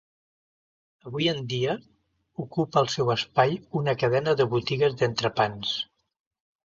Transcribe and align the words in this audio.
Avui 1.09 1.27
en 1.33 1.41
dia, 1.51 1.75
ocupa 2.45 2.83
el 2.83 2.89
seu 2.95 3.13
espai 3.17 3.55
una 3.83 3.95
cadena 4.05 4.35
de 4.41 4.49
botigues 4.55 4.97
d'entrepans. 5.03 5.77